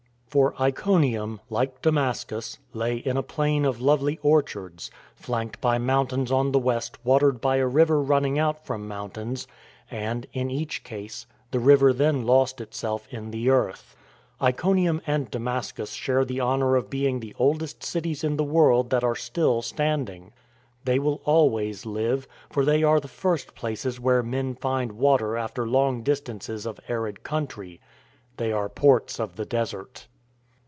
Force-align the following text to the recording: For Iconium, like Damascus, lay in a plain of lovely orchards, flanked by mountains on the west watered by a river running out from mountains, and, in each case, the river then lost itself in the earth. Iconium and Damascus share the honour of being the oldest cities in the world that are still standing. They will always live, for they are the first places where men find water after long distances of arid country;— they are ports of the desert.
For 0.27 0.53
Iconium, 0.61 1.41
like 1.49 1.81
Damascus, 1.81 2.57
lay 2.71 2.95
in 2.99 3.17
a 3.17 3.21
plain 3.21 3.65
of 3.65 3.81
lovely 3.81 4.17
orchards, 4.23 4.89
flanked 5.13 5.59
by 5.59 5.77
mountains 5.77 6.31
on 6.31 6.53
the 6.53 6.57
west 6.59 6.97
watered 7.03 7.41
by 7.41 7.57
a 7.57 7.67
river 7.67 8.01
running 8.01 8.39
out 8.39 8.65
from 8.65 8.87
mountains, 8.87 9.45
and, 9.91 10.25
in 10.31 10.49
each 10.49 10.85
case, 10.85 11.25
the 11.51 11.59
river 11.59 11.91
then 11.91 12.25
lost 12.25 12.61
itself 12.61 13.09
in 13.11 13.31
the 13.31 13.49
earth. 13.49 13.93
Iconium 14.41 15.01
and 15.05 15.29
Damascus 15.29 15.91
share 15.91 16.23
the 16.23 16.39
honour 16.39 16.77
of 16.77 16.89
being 16.89 17.19
the 17.19 17.35
oldest 17.37 17.83
cities 17.83 18.23
in 18.23 18.37
the 18.37 18.43
world 18.45 18.89
that 18.89 19.03
are 19.03 19.15
still 19.17 19.61
standing. 19.61 20.31
They 20.85 20.97
will 20.97 21.21
always 21.25 21.85
live, 21.85 22.25
for 22.49 22.63
they 22.63 22.83
are 22.83 23.01
the 23.01 23.09
first 23.09 23.53
places 23.53 23.99
where 23.99 24.23
men 24.23 24.55
find 24.55 24.93
water 24.93 25.35
after 25.35 25.67
long 25.67 26.03
distances 26.03 26.65
of 26.65 26.79
arid 26.87 27.21
country;— 27.21 27.81
they 28.37 28.53
are 28.53 28.69
ports 28.69 29.19
of 29.19 29.35
the 29.35 29.45
desert. 29.45 30.07